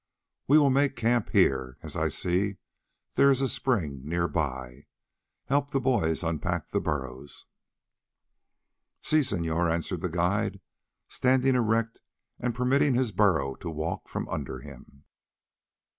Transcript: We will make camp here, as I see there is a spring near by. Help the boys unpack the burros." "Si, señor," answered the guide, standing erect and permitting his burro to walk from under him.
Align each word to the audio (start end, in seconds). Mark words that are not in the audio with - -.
We 0.47 0.57
will 0.57 0.71
make 0.71 0.95
camp 0.95 1.29
here, 1.29 1.77
as 1.83 1.95
I 1.95 2.09
see 2.09 2.57
there 3.13 3.29
is 3.29 3.39
a 3.39 3.47
spring 3.47 4.01
near 4.03 4.27
by. 4.27 4.87
Help 5.45 5.69
the 5.69 5.79
boys 5.79 6.23
unpack 6.23 6.71
the 6.71 6.81
burros." 6.81 7.45
"Si, 9.03 9.19
señor," 9.19 9.69
answered 9.71 10.01
the 10.01 10.09
guide, 10.09 10.59
standing 11.07 11.53
erect 11.53 12.01
and 12.39 12.55
permitting 12.55 12.95
his 12.95 13.11
burro 13.11 13.53
to 13.57 13.69
walk 13.69 14.09
from 14.09 14.27
under 14.29 14.57
him. 14.61 15.03